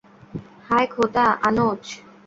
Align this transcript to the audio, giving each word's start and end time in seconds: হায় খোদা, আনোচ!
হায় 0.67 0.87
খোদা, 0.93 1.25
আনোচ! 1.47 1.83